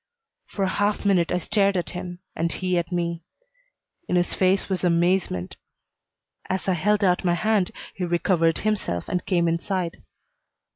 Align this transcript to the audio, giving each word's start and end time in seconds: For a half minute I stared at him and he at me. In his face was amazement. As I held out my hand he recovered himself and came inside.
For 0.47 0.63
a 0.63 0.67
half 0.81 1.05
minute 1.05 1.31
I 1.31 1.37
stared 1.37 1.77
at 1.77 1.91
him 1.91 2.21
and 2.35 2.51
he 2.51 2.79
at 2.79 2.91
me. 2.91 3.21
In 4.07 4.15
his 4.15 4.33
face 4.33 4.67
was 4.67 4.83
amazement. 4.83 5.57
As 6.49 6.67
I 6.67 6.73
held 6.73 7.03
out 7.03 7.23
my 7.23 7.35
hand 7.35 7.69
he 7.93 8.03
recovered 8.03 8.57
himself 8.57 9.07
and 9.07 9.23
came 9.23 9.47
inside. 9.47 10.01